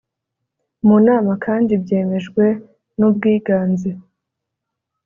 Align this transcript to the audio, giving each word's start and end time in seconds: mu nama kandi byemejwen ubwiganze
mu 0.87 0.95
nama 1.07 1.31
kandi 1.45 1.71
byemejwen 1.83 2.55
ubwiganze 3.09 3.89